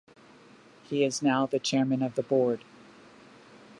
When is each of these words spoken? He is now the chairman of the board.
He 0.85 1.03
is 1.03 1.21
now 1.21 1.45
the 1.45 1.59
chairman 1.59 2.01
of 2.01 2.15
the 2.15 2.23
board. 2.23 2.65